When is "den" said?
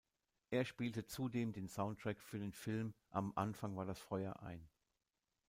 1.53-1.67, 2.39-2.53